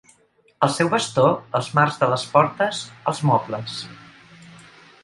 El 0.67 0.71
seu 0.77 0.87
bastó, 0.93 1.25
els 1.59 1.69
marcs 1.81 2.01
de 2.05 2.09
les 2.15 2.27
portes, 2.33 2.81
els 3.13 3.23
mobles. 3.33 3.79